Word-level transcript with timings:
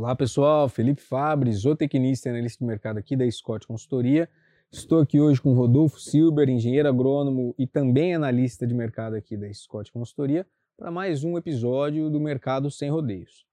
Olá 0.00 0.16
pessoal, 0.16 0.66
Felipe 0.66 1.02
Fabre, 1.02 1.52
zootecnista 1.52 2.26
e 2.26 2.32
analista 2.32 2.64
de 2.64 2.66
mercado 2.66 2.96
aqui 2.98 3.14
da 3.14 3.30
Scott 3.30 3.66
Consultoria. 3.66 4.30
Estou 4.72 4.98
aqui 4.98 5.20
hoje 5.20 5.42
com 5.42 5.52
Rodolfo 5.52 6.00
Silber, 6.00 6.48
engenheiro 6.48 6.88
agrônomo 6.88 7.54
e 7.58 7.66
também 7.66 8.14
analista 8.14 8.66
de 8.66 8.72
mercado 8.72 9.14
aqui 9.14 9.36
da 9.36 9.52
Scott 9.52 9.92
Consultoria, 9.92 10.46
para 10.74 10.90
mais 10.90 11.22
um 11.22 11.36
episódio 11.36 12.08
do 12.08 12.18
Mercado 12.18 12.70
Sem 12.70 12.90
Rodeios. 12.90 13.44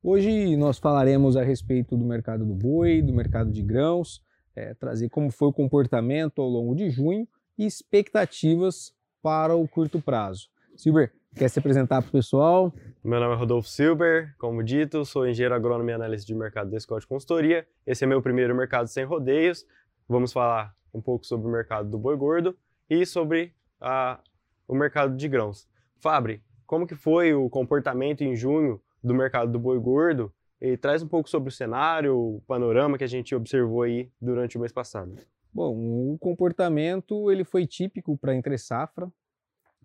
Hoje 0.00 0.56
nós 0.56 0.78
falaremos 0.78 1.36
a 1.36 1.42
respeito 1.42 1.96
do 1.96 2.04
mercado 2.04 2.46
do 2.46 2.54
boi, 2.54 3.02
do 3.02 3.12
mercado 3.12 3.50
de 3.50 3.60
grãos, 3.60 4.22
é, 4.54 4.74
trazer 4.74 5.08
como 5.08 5.28
foi 5.32 5.48
o 5.48 5.52
comportamento 5.52 6.40
ao 6.40 6.48
longo 6.48 6.76
de 6.76 6.88
junho 6.88 7.26
e 7.58 7.66
expectativas 7.66 8.92
para 9.20 9.56
o 9.56 9.66
curto 9.66 10.00
prazo. 10.00 10.46
Silber, 10.76 11.12
quer 11.36 11.50
se 11.50 11.58
apresentar 11.58 12.00
para 12.00 12.08
o 12.08 12.12
pessoal? 12.12 12.72
Meu 13.04 13.20
nome 13.20 13.34
é 13.34 13.36
Rodolfo 13.36 13.68
Silber, 13.68 14.34
como 14.38 14.62
dito, 14.62 15.04
sou 15.04 15.28
engenheiro 15.28 15.54
agrônomo 15.54 15.90
e 15.90 15.92
analista 15.92 16.26
de 16.26 16.34
mercado 16.34 16.70
da 16.70 16.80
Scott 16.80 17.06
Consultoria. 17.06 17.66
Esse 17.86 18.04
é 18.04 18.06
meu 18.06 18.22
primeiro 18.22 18.54
mercado 18.54 18.88
sem 18.88 19.04
rodeios. 19.04 19.66
Vamos 20.08 20.32
falar 20.32 20.74
um 20.94 21.00
pouco 21.00 21.26
sobre 21.26 21.46
o 21.46 21.50
mercado 21.50 21.90
do 21.90 21.98
boi 21.98 22.16
gordo 22.16 22.56
e 22.88 23.04
sobre 23.04 23.54
a, 23.78 24.18
o 24.66 24.74
mercado 24.74 25.14
de 25.14 25.28
grãos. 25.28 25.68
Fabre, 25.98 26.42
como 26.66 26.86
que 26.86 26.94
foi 26.94 27.34
o 27.34 27.50
comportamento 27.50 28.22
em 28.22 28.34
junho 28.34 28.80
do 29.04 29.14
mercado 29.14 29.52
do 29.52 29.58
boi 29.58 29.78
gordo? 29.78 30.32
E 30.58 30.74
traz 30.78 31.02
um 31.02 31.08
pouco 31.08 31.28
sobre 31.28 31.50
o 31.50 31.52
cenário, 31.52 32.16
o 32.16 32.42
panorama 32.46 32.96
que 32.96 33.04
a 33.04 33.08
gente 33.08 33.34
observou 33.34 33.82
aí 33.82 34.10
durante 34.18 34.56
o 34.56 34.60
mês 34.60 34.72
passado. 34.72 35.14
Bom, 35.52 35.74
o 36.14 36.18
comportamento 36.18 37.30
ele 37.30 37.44
foi 37.44 37.66
típico 37.66 38.16
para 38.16 38.34
entre 38.34 38.56
safra. 38.56 39.12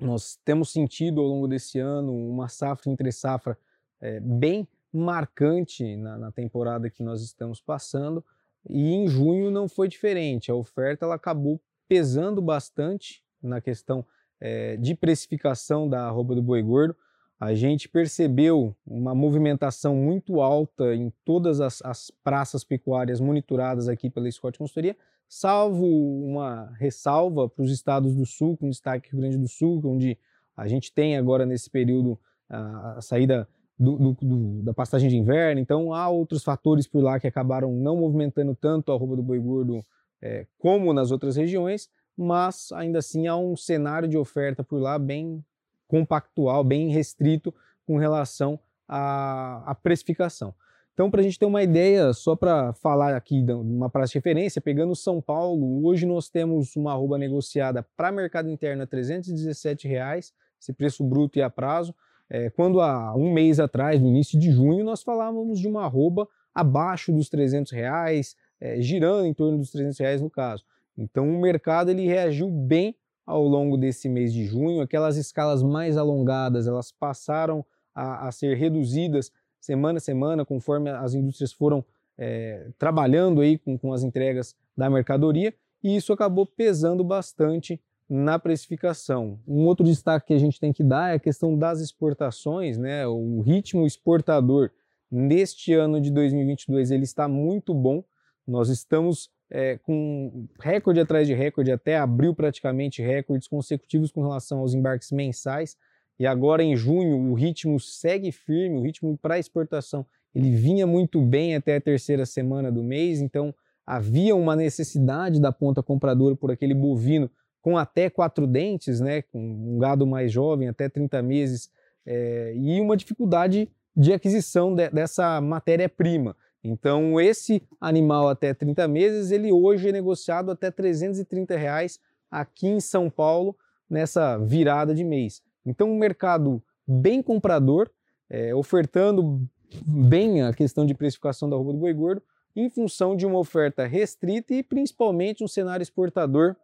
Nós 0.01 0.35
temos 0.43 0.71
sentido 0.71 1.21
ao 1.21 1.27
longo 1.27 1.47
desse 1.47 1.77
ano 1.77 2.11
uma 2.11 2.47
safra 2.47 2.91
entre 2.91 3.11
safra 3.11 3.55
é, 4.01 4.19
bem 4.19 4.67
marcante 4.91 5.95
na, 5.95 6.17
na, 6.17 6.31
temporada 6.31 6.89
que 6.89 7.03
nós 7.03 7.21
estamos 7.21 7.61
passando 7.61 8.25
e 8.67 8.93
em 8.93 9.07
junho 9.07 9.51
não 9.51 9.69
foi 9.69 9.87
diferente. 9.87 10.49
A 10.49 10.55
oferta 10.55 11.05
ela 11.05 11.15
acabou 11.15 11.61
pesando 11.87 12.41
bastante 12.41 13.23
na 13.41 13.61
questão 13.61 14.03
é, 14.39 14.75
de 14.75 14.95
precificação 14.95 15.87
da 15.87 16.07
arroba 16.07 16.33
do 16.33 16.41
boi 16.41 16.63
gordo. 16.63 16.95
A 17.41 17.55
gente 17.55 17.89
percebeu 17.89 18.75
uma 18.85 19.15
movimentação 19.15 19.95
muito 19.95 20.41
alta 20.41 20.93
em 20.93 21.11
todas 21.25 21.59
as, 21.59 21.81
as 21.81 22.11
praças 22.23 22.63
pecuárias 22.63 23.19
monitoradas 23.19 23.89
aqui 23.89 24.11
pela 24.11 24.29
Scott 24.29 24.59
Consultoria, 24.59 24.95
salvo 25.27 25.87
uma 26.23 26.71
ressalva 26.77 27.49
para 27.49 27.63
os 27.63 27.71
estados 27.71 28.13
do 28.13 28.27
sul, 28.27 28.55
com 28.55 28.69
destaque 28.69 29.09
Rio 29.09 29.21
Grande 29.21 29.39
do 29.39 29.47
Sul, 29.47 29.81
onde 29.83 30.19
a 30.55 30.67
gente 30.67 30.93
tem 30.93 31.17
agora 31.17 31.43
nesse 31.43 31.67
período 31.67 32.15
a, 32.47 32.97
a 32.97 33.01
saída 33.01 33.49
do, 33.79 33.97
do, 33.97 34.17
do, 34.21 34.61
da 34.61 34.73
pastagem 34.75 35.09
de 35.09 35.17
inverno, 35.17 35.59
então 35.59 35.95
há 35.95 36.07
outros 36.09 36.43
fatores 36.43 36.85
por 36.85 37.01
lá 37.01 37.19
que 37.19 37.25
acabaram 37.25 37.73
não 37.73 37.97
movimentando 37.97 38.53
tanto 38.53 38.91
a 38.91 38.95
roupa 38.95 39.15
do 39.15 39.23
boi 39.23 39.39
gordo 39.39 39.83
é, 40.21 40.45
como 40.59 40.93
nas 40.93 41.09
outras 41.09 41.37
regiões, 41.37 41.89
mas 42.15 42.71
ainda 42.71 42.99
assim 42.99 43.25
há 43.25 43.35
um 43.35 43.55
cenário 43.55 44.07
de 44.07 44.15
oferta 44.15 44.63
por 44.63 44.79
lá 44.79 44.99
bem 44.99 45.43
compactual, 45.91 46.63
bem 46.63 46.89
restrito 46.89 47.53
com 47.85 47.97
relação 47.97 48.57
à, 48.87 49.61
à 49.65 49.75
precificação. 49.75 50.55
Então, 50.93 51.11
para 51.11 51.19
a 51.19 51.23
gente 51.23 51.37
ter 51.37 51.45
uma 51.45 51.61
ideia, 51.61 52.13
só 52.13 52.33
para 52.33 52.71
falar 52.73 53.13
aqui 53.13 53.41
de 53.41 53.51
uma 53.51 53.89
praça 53.89 54.11
de 54.11 54.19
referência, 54.19 54.61
pegando 54.61 54.95
São 54.95 55.21
Paulo, 55.21 55.85
hoje 55.85 56.05
nós 56.05 56.29
temos 56.29 56.75
uma 56.77 56.93
arroba 56.93 57.17
negociada 57.17 57.85
para 57.97 58.11
mercado 58.11 58.49
interno 58.49 58.83
a 58.83 58.87
317 58.87 59.87
reais, 59.87 60.33
esse 60.61 60.71
preço 60.71 61.03
bruto 61.03 61.37
e 61.37 61.41
a 61.41 61.49
prazo. 61.49 61.93
É, 62.29 62.49
quando 62.49 62.79
há 62.79 63.13
um 63.15 63.33
mês 63.33 63.59
atrás, 63.59 63.99
no 63.99 64.07
início 64.07 64.39
de 64.39 64.49
junho, 64.51 64.85
nós 64.85 65.03
falávamos 65.03 65.59
de 65.59 65.67
uma 65.67 65.83
arroba 65.83 66.25
abaixo 66.55 67.11
dos 67.11 67.29
300 67.29 67.71
reais, 67.71 68.37
é, 68.59 68.79
girando 68.81 69.25
em 69.25 69.33
torno 69.33 69.57
dos 69.57 69.71
300 69.71 69.99
reais 69.99 70.21
no 70.21 70.29
caso. 70.29 70.63
Então 70.97 71.27
o 71.27 71.41
mercado 71.41 71.89
ele 71.89 72.05
reagiu 72.05 72.49
bem 72.49 72.95
ao 73.25 73.43
longo 73.43 73.77
desse 73.77 74.09
mês 74.09 74.33
de 74.33 74.45
junho, 74.45 74.81
aquelas 74.81 75.17
escalas 75.17 75.63
mais 75.63 75.97
alongadas 75.97 76.67
elas 76.67 76.91
passaram 76.91 77.65
a, 77.93 78.27
a 78.27 78.31
ser 78.31 78.57
reduzidas 78.57 79.31
semana 79.59 79.97
a 79.97 80.01
semana, 80.01 80.43
conforme 80.43 80.89
as 80.89 81.13
indústrias 81.13 81.53
foram 81.53 81.85
é, 82.17 82.67
trabalhando 82.77 83.41
aí 83.41 83.57
com, 83.57 83.77
com 83.77 83.93
as 83.93 84.03
entregas 84.03 84.55
da 84.75 84.89
mercadoria, 84.89 85.53
e 85.83 85.95
isso 85.95 86.11
acabou 86.11 86.45
pesando 86.45 87.03
bastante 87.03 87.79
na 88.09 88.37
precificação. 88.37 89.39
Um 89.47 89.65
outro 89.65 89.85
destaque 89.85 90.27
que 90.27 90.33
a 90.33 90.37
gente 90.37 90.59
tem 90.59 90.73
que 90.73 90.83
dar 90.83 91.11
é 91.11 91.15
a 91.15 91.19
questão 91.19 91.57
das 91.57 91.79
exportações, 91.79 92.77
né? 92.77 93.07
O 93.07 93.39
ritmo 93.39 93.85
exportador 93.85 94.69
neste 95.09 95.73
ano 95.73 96.01
de 96.01 96.11
2022 96.11 96.91
ele 96.91 97.03
está 97.03 97.27
muito 97.27 97.73
bom. 97.73 98.03
Nós 98.45 98.69
estamos 98.69 99.29
é, 99.51 99.77
com 99.79 100.47
recorde 100.59 100.99
atrás 100.99 101.27
de 101.27 101.33
recorde, 101.33 101.71
até 101.71 101.97
abril 101.97 102.33
praticamente 102.33 103.01
recordes 103.01 103.47
consecutivos 103.47 104.11
com 104.11 104.21
relação 104.21 104.59
aos 104.59 104.73
embarques 104.73 105.11
mensais. 105.11 105.77
E 106.17 106.25
agora 106.25 106.63
em 106.63 106.75
junho 106.75 107.17
o 107.17 107.33
ritmo 107.33 107.79
segue 107.79 108.31
firme, 108.31 108.77
o 108.77 108.81
ritmo 108.81 109.17
para 109.17 109.37
exportação 109.37 110.05
ele 110.33 110.51
vinha 110.51 110.87
muito 110.87 111.21
bem 111.21 111.55
até 111.55 111.75
a 111.75 111.81
terceira 111.81 112.25
semana 112.25 112.71
do 112.71 112.83
mês, 112.83 113.19
então 113.21 113.53
havia 113.85 114.35
uma 114.35 114.55
necessidade 114.55 115.41
da 115.41 115.51
ponta 115.51 115.83
compradora 115.83 116.35
por 116.35 116.51
aquele 116.51 116.73
bovino 116.73 117.29
com 117.61 117.77
até 117.77 118.09
quatro 118.09 118.47
dentes, 118.47 118.99
né, 118.99 119.21
com 119.21 119.39
um 119.39 119.77
gado 119.77 120.07
mais 120.07 120.31
jovem, 120.31 120.67
até 120.67 120.89
30 120.89 121.21
meses, 121.21 121.69
é, 122.05 122.53
e 122.55 122.79
uma 122.79 122.97
dificuldade 122.97 123.69
de 123.95 124.13
aquisição 124.13 124.73
de, 124.73 124.89
dessa 124.89 125.39
matéria-prima. 125.41 126.35
Então, 126.63 127.19
esse 127.19 127.61
animal 127.79 128.29
até 128.29 128.53
30 128.53 128.87
meses, 128.87 129.31
ele 129.31 129.51
hoje 129.51 129.89
é 129.89 129.91
negociado 129.91 130.51
até 130.51 130.69
330 130.69 131.55
reais 131.55 131.99
aqui 132.29 132.67
em 132.67 132.79
São 132.79 133.09
Paulo, 133.09 133.55
nessa 133.89 134.37
virada 134.37 134.93
de 134.93 135.03
mês. 135.03 135.41
Então, 135.65 135.89
um 135.89 135.97
mercado 135.97 136.61
bem 136.87 137.21
comprador, 137.21 137.89
é, 138.29 138.53
ofertando 138.55 139.41
bem 139.85 140.41
a 140.41 140.53
questão 140.53 140.85
de 140.85 140.93
precificação 140.93 141.49
da 141.49 141.55
roupa 141.55 141.73
do 141.73 141.79
boi 141.79 141.93
gordo, 141.93 142.21
em 142.55 142.69
função 142.69 143.15
de 143.15 143.25
uma 143.25 143.39
oferta 143.39 143.85
restrita 143.85 144.53
e 144.53 144.61
principalmente 144.61 145.43
um 145.43 145.47
cenário 145.47 145.83
exportador 145.83 146.55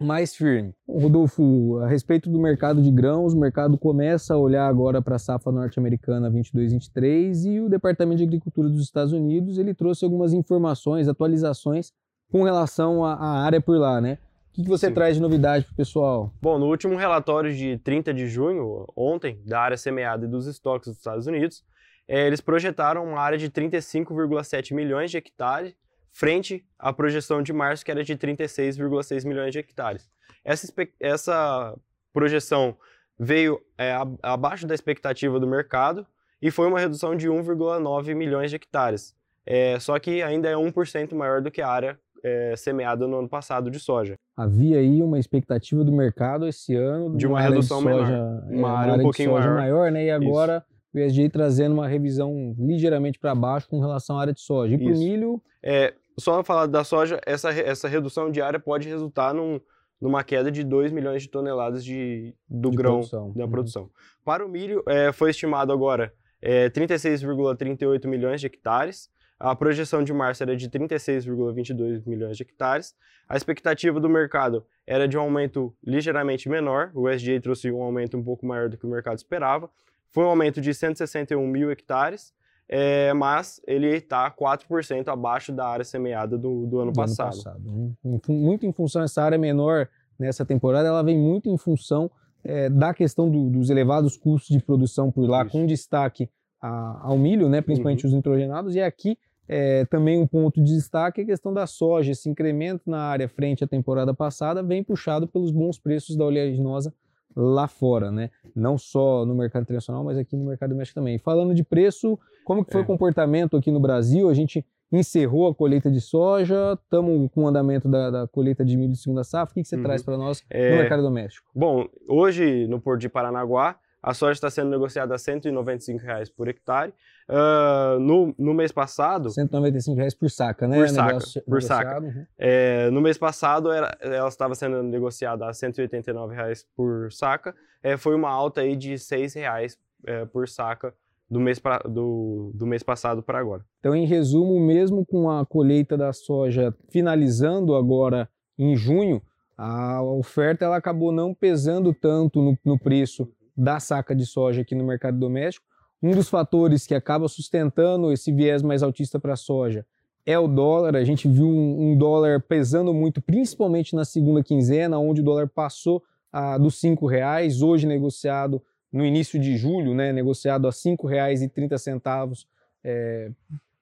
mais 0.00 0.34
firme. 0.34 0.74
Rodolfo, 0.88 1.78
a 1.80 1.86
respeito 1.86 2.30
do 2.30 2.40
mercado 2.40 2.82
de 2.82 2.90
grãos, 2.90 3.34
o 3.34 3.38
mercado 3.38 3.76
começa 3.76 4.34
a 4.34 4.38
olhar 4.38 4.66
agora 4.66 5.02
para 5.02 5.16
a 5.16 5.18
safra 5.18 5.52
norte-americana 5.52 6.30
22-23 6.30 7.44
e 7.44 7.60
o 7.60 7.68
Departamento 7.68 8.18
de 8.18 8.24
Agricultura 8.24 8.68
dos 8.68 8.82
Estados 8.82 9.12
Unidos 9.12 9.58
ele 9.58 9.74
trouxe 9.74 10.04
algumas 10.04 10.32
informações, 10.32 11.06
atualizações 11.06 11.92
com 12.32 12.42
relação 12.42 13.04
à 13.04 13.44
área 13.44 13.60
por 13.60 13.76
lá, 13.76 14.00
né? 14.00 14.18
O 14.50 14.52
que, 14.52 14.62
que 14.62 14.68
você 14.68 14.88
Sim. 14.88 14.94
traz 14.94 15.14
de 15.16 15.22
novidade 15.22 15.64
para 15.64 15.72
o 15.72 15.76
pessoal? 15.76 16.32
Bom, 16.42 16.58
no 16.58 16.66
último 16.66 16.96
relatório 16.96 17.54
de 17.54 17.78
30 17.78 18.12
de 18.12 18.26
junho, 18.26 18.84
ontem, 18.96 19.40
da 19.46 19.60
área 19.60 19.76
semeada 19.76 20.24
e 20.24 20.28
dos 20.28 20.46
estoques 20.46 20.88
dos 20.88 20.96
Estados 20.96 21.26
Unidos, 21.26 21.62
é, 22.08 22.26
eles 22.26 22.40
projetaram 22.40 23.04
uma 23.04 23.20
área 23.20 23.38
de 23.38 23.48
35,7 23.48 24.74
milhões 24.74 25.10
de 25.10 25.18
hectares, 25.18 25.76
frente 26.12 26.64
à 26.78 26.92
projeção 26.92 27.42
de 27.42 27.52
março, 27.52 27.84
que 27.84 27.90
era 27.90 28.04
de 28.04 28.16
36,6 28.16 29.26
milhões 29.26 29.52
de 29.52 29.58
hectares. 29.58 30.10
Essa, 30.44 30.72
essa 30.98 31.78
projeção 32.12 32.76
veio 33.18 33.60
é, 33.76 33.94
abaixo 34.22 34.66
da 34.66 34.74
expectativa 34.74 35.38
do 35.38 35.46
mercado 35.46 36.06
e 36.40 36.50
foi 36.50 36.66
uma 36.66 36.80
redução 36.80 37.14
de 37.14 37.28
1,9 37.28 38.14
milhões 38.14 38.50
de 38.50 38.56
hectares. 38.56 39.14
É, 39.44 39.78
só 39.78 39.98
que 39.98 40.22
ainda 40.22 40.48
é 40.48 40.54
1% 40.54 41.14
maior 41.14 41.42
do 41.42 41.50
que 41.50 41.60
a 41.60 41.68
área 41.68 41.98
é, 42.22 42.54
semeada 42.56 43.06
no 43.06 43.18
ano 43.18 43.28
passado 43.28 43.70
de 43.70 43.78
soja. 43.78 44.16
Havia 44.36 44.78
aí 44.78 45.02
uma 45.02 45.18
expectativa 45.18 45.84
do 45.84 45.92
mercado 45.92 46.46
esse 46.46 46.74
ano 46.74 47.16
de 47.16 47.26
uma, 47.26 47.38
uma 47.38 47.40
redução 47.40 47.82
soja, 47.82 48.04
menor, 48.04 48.42
uma, 48.50 48.68
é, 48.68 48.76
área, 48.76 48.94
um 48.94 49.02
pouquinho 49.02 49.32
maior. 49.32 49.54
maior, 49.54 49.90
né? 49.90 50.04
E 50.04 50.10
agora 50.10 50.64
Isso. 50.94 50.94
o 50.94 50.98
ESG 50.98 51.28
trazendo 51.30 51.72
uma 51.72 51.88
revisão 51.88 52.54
ligeiramente 52.58 53.18
para 53.18 53.34
baixo 53.34 53.68
com 53.68 53.80
relação 53.80 54.18
à 54.18 54.22
área 54.22 54.32
de 54.32 54.40
soja. 54.40 54.74
E 54.74 54.78
para 54.78 54.92
o 54.92 54.98
milho? 54.98 55.42
É, 55.62 55.94
só 56.20 56.42
falar 56.44 56.66
da 56.66 56.84
soja, 56.84 57.20
essa, 57.26 57.50
essa 57.50 57.88
redução 57.88 58.30
de 58.30 58.40
área 58.40 58.60
pode 58.60 58.88
resultar 58.88 59.34
num, 59.34 59.60
numa 60.00 60.22
queda 60.22 60.50
de 60.50 60.62
2 60.62 60.92
milhões 60.92 61.22
de 61.22 61.28
toneladas 61.28 61.84
de, 61.84 62.34
do 62.48 62.70
de 62.70 62.76
grão 62.76 62.98
produção. 62.98 63.32
da 63.32 63.44
uhum. 63.44 63.50
produção. 63.50 63.90
Para 64.24 64.44
o 64.44 64.48
milho, 64.48 64.82
é, 64.86 65.12
foi 65.12 65.30
estimado 65.30 65.72
agora 65.72 66.12
é, 66.40 66.68
36,38 66.70 68.06
milhões 68.06 68.40
de 68.40 68.46
hectares, 68.46 69.10
a 69.40 69.56
projeção 69.56 70.04
de 70.04 70.12
março 70.12 70.42
era 70.42 70.54
de 70.54 70.68
36,22 70.68 72.06
milhões 72.06 72.36
de 72.36 72.42
hectares. 72.42 72.94
A 73.26 73.38
expectativa 73.38 73.98
do 73.98 74.06
mercado 74.06 74.66
era 74.86 75.08
de 75.08 75.16
um 75.16 75.22
aumento 75.22 75.74
ligeiramente 75.82 76.46
menor. 76.46 76.90
O 76.94 77.08
SGA 77.08 77.40
trouxe 77.40 77.72
um 77.72 77.82
aumento 77.82 78.18
um 78.18 78.22
pouco 78.22 78.44
maior 78.44 78.68
do 78.68 78.76
que 78.76 78.84
o 78.84 78.90
mercado 78.90 79.16
esperava. 79.16 79.70
Foi 80.10 80.24
um 80.24 80.28
aumento 80.28 80.60
de 80.60 80.74
161 80.74 81.46
mil 81.46 81.70
hectares, 81.70 82.34
é, 82.72 83.12
mas 83.12 83.60
ele 83.66 83.88
está 83.88 84.30
4% 84.30 85.08
abaixo 85.08 85.50
da 85.52 85.66
área 85.66 85.84
semeada 85.84 86.38
do, 86.38 86.66
do 86.66 86.78
ano 86.78 86.92
do 86.92 86.96
passado. 86.96 87.34
Ano 87.34 87.96
passado. 88.04 88.32
Muito 88.32 88.64
em 88.64 88.72
função 88.72 89.02
dessa 89.02 89.20
área 89.24 89.36
menor 89.36 89.88
nessa 90.16 90.44
temporada, 90.44 90.86
ela 90.86 91.02
vem 91.02 91.18
muito 91.18 91.48
em 91.48 91.58
função 91.58 92.08
é, 92.44 92.70
da 92.70 92.94
questão 92.94 93.28
do, 93.28 93.50
dos 93.50 93.70
elevados 93.70 94.16
custos 94.16 94.56
de 94.56 94.62
produção 94.62 95.10
por 95.10 95.28
lá, 95.28 95.42
Isso. 95.42 95.50
com 95.50 95.66
destaque 95.66 96.30
a, 96.62 97.08
ao 97.08 97.18
milho, 97.18 97.48
né, 97.48 97.60
principalmente 97.60 98.04
uhum. 98.04 98.10
os 98.10 98.14
nitrogenados, 98.14 98.76
e 98.76 98.80
aqui 98.80 99.18
é, 99.48 99.84
também 99.86 100.20
um 100.20 100.26
ponto 100.26 100.62
de 100.62 100.72
destaque 100.72 101.22
é 101.22 101.24
a 101.24 101.26
questão 101.26 101.52
da 101.52 101.66
soja. 101.66 102.12
Esse 102.12 102.30
incremento 102.30 102.88
na 102.88 103.00
área 103.00 103.28
frente 103.28 103.64
à 103.64 103.66
temporada 103.66 104.14
passada 104.14 104.62
vem 104.62 104.84
puxado 104.84 105.26
pelos 105.26 105.50
bons 105.50 105.76
preços 105.76 106.16
da 106.16 106.24
oleaginosa 106.24 106.94
lá 107.36 107.68
fora, 107.68 108.10
né? 108.10 108.30
Não 108.54 108.76
só 108.76 109.24
no 109.24 109.34
mercado 109.34 109.62
internacional, 109.62 110.04
mas 110.04 110.18
aqui 110.18 110.36
no 110.36 110.44
mercado 110.44 110.70
doméstico 110.70 111.00
também. 111.00 111.18
Falando 111.18 111.54
de 111.54 111.64
preço, 111.64 112.18
como 112.44 112.64
que 112.64 112.72
foi 112.72 112.80
é. 112.80 112.84
o 112.84 112.86
comportamento 112.86 113.56
aqui 113.56 113.70
no 113.70 113.80
Brasil? 113.80 114.28
A 114.28 114.34
gente 114.34 114.64
encerrou 114.92 115.48
a 115.48 115.54
colheita 115.54 115.90
de 115.90 116.00
soja, 116.00 116.78
estamos 116.82 117.30
com 117.32 117.44
o 117.44 117.48
andamento 117.48 117.88
da, 117.88 118.10
da, 118.10 118.28
colheita 118.28 118.64
de 118.64 118.76
milho 118.76 118.92
de 118.92 118.98
segunda 118.98 119.22
safra. 119.22 119.52
O 119.52 119.54
que, 119.54 119.62
que 119.62 119.68
você 119.68 119.76
uhum. 119.76 119.82
traz 119.82 120.02
para 120.02 120.16
nós 120.16 120.44
é... 120.50 120.70
no 120.70 120.76
mercado 120.78 121.02
doméstico? 121.02 121.48
Bom, 121.54 121.86
hoje 122.08 122.66
no 122.66 122.80
Porto 122.80 123.00
de 123.00 123.08
Paranaguá, 123.08 123.78
a 124.02 124.14
soja 124.14 124.32
está 124.32 124.48
sendo 124.48 124.70
negociada 124.70 125.14
a 125.14 125.18
195 125.18 126.02
reais 126.02 126.30
por 126.30 126.48
hectare. 126.48 126.92
Uh, 127.28 128.00
no, 128.00 128.34
no 128.38 128.54
mês 128.54 128.72
passado... 128.72 129.30
195 129.30 129.96
reais 129.96 130.14
por 130.14 130.30
saca, 130.30 130.66
né? 130.66 130.78
Por 130.78 130.88
saca, 130.88 131.06
Negócio, 131.06 131.42
por 131.42 131.62
saca. 131.62 132.00
Uhum. 132.00 132.26
É, 132.38 132.90
no 132.90 133.00
mês 133.00 133.18
passado, 133.18 133.70
era, 133.70 133.96
ela 134.00 134.28
estava 134.28 134.54
sendo 134.54 134.82
negociada 134.82 135.46
a 135.46 135.52
189 135.52 136.34
reais 136.34 136.66
por 136.74 137.12
saca. 137.12 137.54
É, 137.82 137.96
foi 137.96 138.14
uma 138.14 138.30
alta 138.30 138.62
aí 138.62 138.74
de 138.74 138.98
6 138.98 139.34
reais 139.34 139.78
é, 140.06 140.24
por 140.24 140.48
saca 140.48 140.94
do 141.30 141.38
mês, 141.38 141.58
pra, 141.58 141.78
do, 141.78 142.50
do 142.54 142.66
mês 142.66 142.82
passado 142.82 143.22
para 143.22 143.38
agora. 143.38 143.64
Então, 143.78 143.94
em 143.94 144.06
resumo, 144.06 144.58
mesmo 144.58 145.06
com 145.06 145.30
a 145.30 145.46
colheita 145.46 145.96
da 145.96 146.12
soja 146.12 146.74
finalizando 146.88 147.76
agora 147.76 148.28
em 148.58 148.76
junho, 148.76 149.22
a 149.56 150.02
oferta 150.02 150.64
ela 150.64 150.76
acabou 150.76 151.12
não 151.12 151.34
pesando 151.34 151.94
tanto 151.94 152.40
no, 152.40 152.58
no 152.64 152.78
preço 152.78 153.30
da 153.56 153.80
saca 153.80 154.14
de 154.14 154.26
soja 154.26 154.62
aqui 154.62 154.74
no 154.74 154.84
mercado 154.84 155.18
doméstico. 155.18 155.66
Um 156.02 156.12
dos 156.12 156.28
fatores 156.28 156.86
que 156.86 156.94
acaba 156.94 157.28
sustentando 157.28 158.12
esse 158.12 158.32
viés 158.32 158.62
mais 158.62 158.82
altista 158.82 159.20
para 159.20 159.34
a 159.34 159.36
soja 159.36 159.84
é 160.24 160.38
o 160.38 160.48
dólar. 160.48 160.96
A 160.96 161.04
gente 161.04 161.28
viu 161.28 161.46
um, 161.46 161.92
um, 161.92 161.96
dólar 161.96 162.40
pesando 162.40 162.94
muito, 162.94 163.20
principalmente 163.20 163.94
na 163.94 164.04
segunda 164.04 164.42
quinzena, 164.42 164.98
onde 164.98 165.20
o 165.20 165.24
dólar 165.24 165.48
passou 165.48 166.02
ah, 166.32 166.56
dos 166.56 166.82
R$ 166.82 166.96
reais, 167.08 167.60
hoje 167.60 167.86
negociado 167.86 168.62
no 168.92 169.04
início 169.04 169.38
de 169.38 169.56
julho, 169.56 169.94
né, 169.94 170.12
negociado 170.12 170.66
a 170.66 170.70
R$ 170.70 170.76
5,30 170.76 172.46
é, 172.82 173.30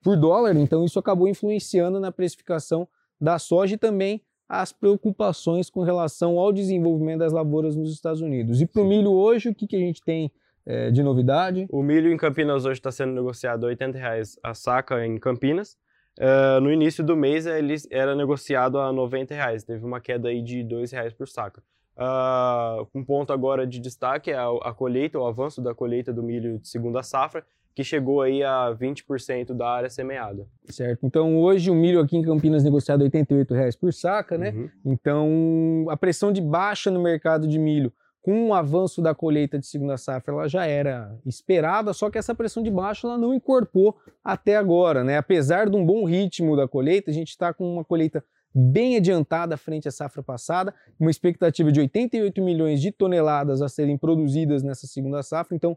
por 0.02 0.16
dólar. 0.16 0.56
Então 0.56 0.84
isso 0.84 0.98
acabou 0.98 1.28
influenciando 1.28 2.00
na 2.00 2.12
precificação 2.12 2.86
da 3.20 3.38
soja 3.38 3.74
e 3.74 3.78
também 3.78 4.22
as 4.48 4.72
preocupações 4.72 5.68
com 5.68 5.82
relação 5.82 6.38
ao 6.38 6.52
desenvolvimento 6.52 7.18
das 7.18 7.32
lavouras 7.32 7.76
nos 7.76 7.92
Estados 7.92 8.20
Unidos. 8.20 8.60
E 8.60 8.66
para 8.66 8.80
o 8.82 8.86
milho 8.86 9.10
hoje, 9.10 9.50
o 9.50 9.54
que, 9.54 9.66
que 9.66 9.76
a 9.76 9.80
gente 9.80 10.02
tem 10.02 10.32
é, 10.64 10.90
de 10.90 11.02
novidade? 11.02 11.66
O 11.70 11.82
milho 11.82 12.10
em 12.10 12.16
Campinas 12.16 12.64
hoje 12.64 12.80
está 12.80 12.90
sendo 12.90 13.12
negociado 13.12 13.64
a 13.64 13.68
80 13.68 13.98
reais 13.98 14.38
a 14.42 14.54
saca 14.54 15.04
em 15.04 15.18
Campinas. 15.18 15.76
Uh, 16.18 16.60
no 16.60 16.72
início 16.72 17.04
do 17.04 17.16
mês 17.16 17.46
ele 17.46 17.76
era 17.92 18.12
negociado 18.16 18.78
a 18.78 18.92
90 18.92 19.34
reais, 19.34 19.62
teve 19.62 19.84
uma 19.84 20.00
queda 20.00 20.28
aí 20.28 20.42
de 20.42 20.62
R$ 20.62 20.84
reais 20.90 21.12
por 21.12 21.28
saca. 21.28 21.62
Uh, 21.96 22.88
um 22.92 23.04
ponto 23.04 23.32
agora 23.32 23.64
de 23.64 23.78
destaque 23.78 24.30
é 24.30 24.36
a, 24.36 24.48
a, 24.62 24.72
colheita, 24.72 25.18
o 25.18 25.26
avanço 25.26 25.62
da 25.62 25.74
colheita 25.74 26.12
do 26.12 26.22
milho 26.22 26.58
de 26.58 26.68
segunda 26.68 27.04
safra, 27.04 27.44
que 27.74 27.84
chegou 27.84 28.22
aí 28.22 28.42
a 28.42 28.74
20% 28.74 29.54
da 29.54 29.68
área 29.68 29.90
semeada. 29.90 30.46
Certo. 30.66 31.06
Então 31.06 31.38
hoje 31.38 31.70
o 31.70 31.74
milho 31.74 32.00
aqui 32.00 32.16
em 32.16 32.22
Campinas 32.22 32.64
negociado 32.64 33.04
R$ 33.04 33.10
88,00 33.10 33.78
por 33.78 33.92
saca, 33.92 34.36
né? 34.36 34.50
Uhum. 34.50 34.70
Então 34.84 35.86
a 35.88 35.96
pressão 35.96 36.32
de 36.32 36.40
baixa 36.40 36.90
no 36.90 37.00
mercado 37.00 37.46
de 37.46 37.58
milho 37.58 37.92
com 38.20 38.48
o 38.48 38.54
avanço 38.54 39.00
da 39.00 39.14
colheita 39.14 39.58
de 39.58 39.66
segunda 39.66 39.96
safra, 39.96 40.34
ela 40.34 40.48
já 40.48 40.66
era 40.66 41.16
esperada, 41.24 41.94
só 41.94 42.10
que 42.10 42.18
essa 42.18 42.34
pressão 42.34 42.62
de 42.62 42.70
baixa 42.70 43.06
ela 43.06 43.16
não 43.16 43.32
incorporou 43.32 43.96
até 44.22 44.56
agora, 44.56 45.02
né? 45.02 45.16
Apesar 45.16 45.70
de 45.70 45.76
um 45.76 45.82
bom 45.82 46.04
ritmo 46.04 46.54
da 46.54 46.68
colheita, 46.68 47.10
a 47.10 47.14
gente 47.14 47.28
está 47.28 47.54
com 47.54 47.64
uma 47.64 47.84
colheita 47.84 48.22
bem 48.54 48.96
adiantada 48.96 49.56
frente 49.56 49.88
à 49.88 49.90
safra 49.90 50.22
passada, 50.22 50.74
uma 50.98 51.10
expectativa 51.10 51.70
de 51.70 51.80
88 51.80 52.42
milhões 52.42 52.82
de 52.82 52.90
toneladas 52.90 53.62
a 53.62 53.68
serem 53.68 53.96
produzidas 53.96 54.62
nessa 54.62 54.86
segunda 54.86 55.22
safra, 55.22 55.56
então 55.56 55.74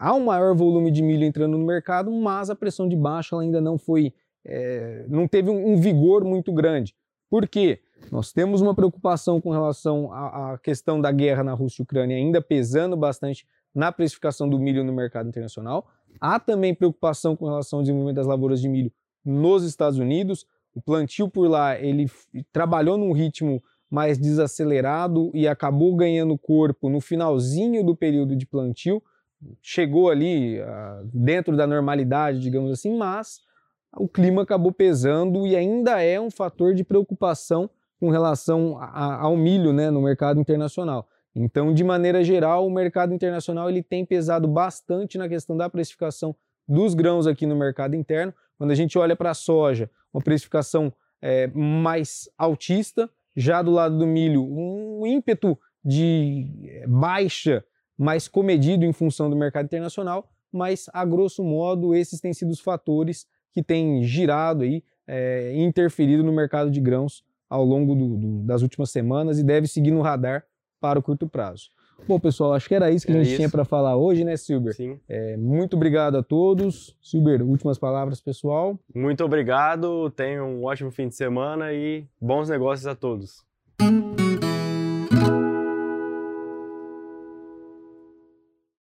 há 0.00 0.14
um 0.14 0.24
maior 0.24 0.56
volume 0.56 0.90
de 0.90 1.02
milho 1.02 1.24
entrando 1.24 1.58
no 1.58 1.64
mercado, 1.64 2.10
mas 2.10 2.48
a 2.48 2.56
pressão 2.56 2.88
de 2.88 2.96
baixa 2.96 3.38
ainda 3.38 3.60
não 3.60 3.76
foi, 3.76 4.14
é, 4.44 5.04
não 5.08 5.28
teve 5.28 5.50
um, 5.50 5.72
um, 5.72 5.76
vigor 5.76 6.24
muito 6.24 6.50
grande. 6.52 6.94
Por 7.28 7.46
quê? 7.46 7.80
Nós 8.10 8.32
temos 8.32 8.62
uma 8.62 8.74
preocupação 8.74 9.40
com 9.40 9.50
relação 9.50 10.10
à, 10.10 10.54
à 10.54 10.58
questão 10.58 10.98
da 10.98 11.12
guerra 11.12 11.44
na 11.44 11.52
Rússia 11.52 11.82
e 11.82 11.84
Ucrânia 11.84 12.16
ainda 12.16 12.40
pesando 12.40 12.96
bastante 12.96 13.46
na 13.74 13.92
precificação 13.92 14.48
do 14.48 14.58
milho 14.58 14.82
no 14.82 14.92
mercado 14.92 15.28
internacional. 15.28 15.86
Há 16.18 16.40
também 16.40 16.74
preocupação 16.74 17.36
com 17.36 17.44
relação 17.44 17.78
ao 17.78 17.82
desenvolvimento 17.82 18.16
das 18.16 18.26
lavouras 18.26 18.60
de 18.60 18.68
milho 18.68 18.90
nos 19.22 19.64
Estados 19.64 19.98
Unidos. 19.98 20.46
O 20.74 20.80
plantio 20.80 21.28
por 21.28 21.48
lá, 21.48 21.78
ele 21.78 22.10
trabalhou 22.50 22.96
num 22.96 23.12
ritmo 23.12 23.62
mais 23.90 24.16
desacelerado 24.16 25.30
e 25.34 25.46
acabou 25.46 25.94
ganhando 25.94 26.38
corpo 26.38 26.88
no 26.88 27.00
finalzinho 27.00 27.84
do 27.84 27.94
período 27.94 28.34
de 28.34 28.46
plantio. 28.46 29.02
Chegou 29.62 30.10
ali 30.10 30.60
uh, 30.60 31.08
dentro 31.12 31.56
da 31.56 31.66
normalidade, 31.66 32.40
digamos 32.40 32.70
assim, 32.70 32.96
mas 32.96 33.40
o 33.96 34.06
clima 34.06 34.42
acabou 34.42 34.72
pesando 34.72 35.46
e 35.46 35.56
ainda 35.56 36.02
é 36.02 36.20
um 36.20 36.30
fator 36.30 36.74
de 36.74 36.84
preocupação 36.84 37.68
com 37.98 38.08
relação 38.10 38.78
ao 38.80 39.36
milho 39.36 39.72
né, 39.72 39.90
no 39.90 40.00
mercado 40.00 40.40
internacional. 40.40 41.06
Então, 41.34 41.72
de 41.72 41.84
maneira 41.84 42.24
geral, 42.24 42.66
o 42.66 42.70
mercado 42.70 43.12
internacional 43.12 43.68
ele 43.68 43.82
tem 43.82 44.04
pesado 44.04 44.48
bastante 44.48 45.18
na 45.18 45.28
questão 45.28 45.56
da 45.56 45.68
precificação 45.68 46.34
dos 46.66 46.94
grãos 46.94 47.26
aqui 47.26 47.46
no 47.46 47.56
mercado 47.56 47.94
interno. 47.94 48.32
Quando 48.56 48.70
a 48.70 48.74
gente 48.74 48.98
olha 48.98 49.14
para 49.14 49.30
a 49.30 49.34
soja, 49.34 49.90
uma 50.12 50.22
precificação 50.22 50.92
é, 51.20 51.46
mais 51.48 52.28
altista, 52.38 53.08
já 53.36 53.62
do 53.62 53.70
lado 53.70 53.98
do 53.98 54.06
milho, 54.06 54.42
um 54.42 55.06
ímpeto 55.06 55.58
de 55.84 56.48
é, 56.64 56.86
baixa, 56.86 57.64
mais 58.00 58.26
comedido 58.26 58.86
em 58.86 58.94
função 58.94 59.28
do 59.28 59.36
mercado 59.36 59.66
internacional, 59.66 60.26
mas 60.50 60.88
a 60.90 61.04
grosso 61.04 61.44
modo 61.44 61.94
esses 61.94 62.18
têm 62.18 62.32
sido 62.32 62.50
os 62.50 62.58
fatores 62.58 63.26
que 63.52 63.62
têm 63.62 64.02
girado 64.02 64.62
aí, 64.62 64.82
é, 65.06 65.52
interferido 65.54 66.24
no 66.24 66.32
mercado 66.32 66.70
de 66.70 66.80
grãos 66.80 67.22
ao 67.48 67.62
longo 67.62 67.94
do, 67.94 68.16
do, 68.16 68.42
das 68.42 68.62
últimas 68.62 68.90
semanas 68.90 69.38
e 69.38 69.44
deve 69.44 69.66
seguir 69.66 69.90
no 69.90 70.00
radar 70.00 70.44
para 70.80 70.98
o 70.98 71.02
curto 71.02 71.28
prazo. 71.28 71.68
Bom, 72.08 72.18
pessoal, 72.18 72.54
acho 72.54 72.66
que 72.66 72.74
era 72.74 72.90
isso 72.90 73.04
que 73.04 73.12
a 73.12 73.16
gente 73.16 73.26
isso. 73.26 73.36
tinha 73.36 73.50
para 73.50 73.66
falar 73.66 73.94
hoje, 73.96 74.24
né, 74.24 74.34
Silber? 74.34 74.74
Sim. 74.74 74.98
É, 75.06 75.36
muito 75.36 75.76
obrigado 75.76 76.16
a 76.16 76.22
todos. 76.22 76.96
Silber, 77.02 77.42
últimas 77.42 77.78
palavras, 77.78 78.18
pessoal. 78.18 78.78
Muito 78.94 79.22
obrigado, 79.22 80.08
tenham 80.12 80.48
um 80.48 80.64
ótimo 80.64 80.90
fim 80.90 81.08
de 81.08 81.14
semana 81.14 81.70
e 81.74 82.06
bons 82.18 82.48
negócios 82.48 82.86
a 82.86 82.94
todos. 82.94 83.44